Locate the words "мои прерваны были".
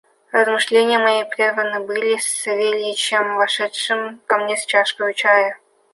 0.97-2.17